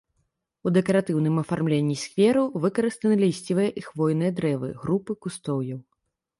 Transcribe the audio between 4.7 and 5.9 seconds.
групы кустоўя.